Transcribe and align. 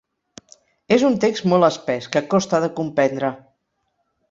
És 0.95 1.05
un 1.09 1.17
text 1.25 1.45
molt 1.51 1.67
espès, 1.69 2.09
que 2.17 2.23
costa 2.33 2.63
de 2.65 2.73
comprendre. 2.83 3.33